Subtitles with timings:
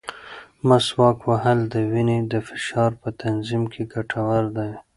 [0.67, 4.71] مسواک وهل د وینې د فشار په تنظیم کې ګټور دی.